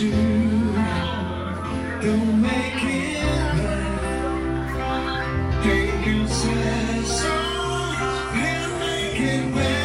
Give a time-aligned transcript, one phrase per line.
[0.00, 0.14] Don't
[2.40, 3.22] make it.
[3.58, 4.72] Bad
[5.62, 9.79] Take your sad songs and make it bad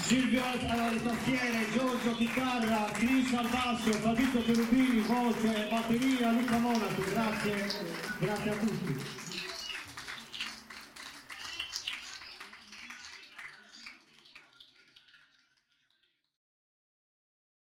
[0.00, 7.66] Silvio alle tastiere, Giorgio chitarra, Chris al basso, Fabrizio Cherubini, voce, batteria, Luca Monaco, grazie,
[8.18, 9.27] grazie a tutti.